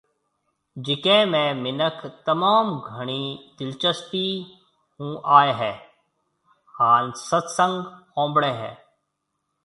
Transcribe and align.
جڪيَ 0.85 1.17
۾ 1.31 1.41
منک 1.63 1.97
تموم 2.25 2.67
گھڻِي 2.91 3.23
دلچسپِي 3.57 4.25
آئيَ 5.37 5.49
هيَ 5.59 5.73
هان 6.75 7.03
ست 7.27 7.45
سنگ 7.57 7.75
ھونڀڙيَ 8.13 8.51
هيَ 8.61 8.71